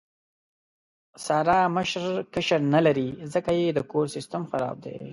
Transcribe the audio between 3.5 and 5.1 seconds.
یې د کور سیستم خراب دی.